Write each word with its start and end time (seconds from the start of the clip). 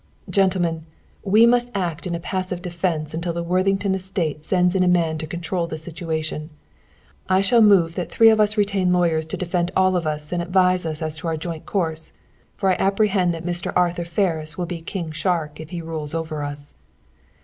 "Gentlemen, 0.31 0.87
we 1.23 1.45
must 1.45 1.69
act 1.75 2.07
in 2.07 2.15
a 2.15 2.19
passive 2.19 2.63
defence 2.63 3.13
until 3.13 3.33
the 3.33 3.43
Worthington 3.43 3.93
Estate 3.93 4.41
sends 4.41 4.73
in 4.73 4.81
a 4.81 4.87
man 4.87 5.19
to 5.19 5.27
control 5.27 5.67
the 5.67 5.77
situation. 5.77 6.49
I 7.29 7.41
shall 7.41 7.61
move 7.61 7.93
that 7.93 8.09
three 8.11 8.29
of 8.31 8.39
us 8.39 8.57
retain 8.57 8.91
lawyers 8.91 9.27
to 9.27 9.37
defend 9.37 9.69
us 9.69 9.75
all 9.77 9.95
and 9.95 10.41
advise 10.41 10.87
us 10.87 11.03
as 11.03 11.17
to 11.17 11.27
our 11.27 11.37
joint 11.37 11.67
course, 11.67 12.13
for 12.57 12.71
I 12.71 12.77
apprehend 12.79 13.35
Mr. 13.35 13.71
Arthur 13.75 14.05
Ferris 14.05 14.57
will 14.57 14.65
be 14.65 14.77
a 14.79 14.81
King 14.81 15.11
Shark 15.11 15.59
if 15.59 15.69
he 15.69 15.83
rules 15.83 16.15
over 16.15 16.41
us." 16.41 16.73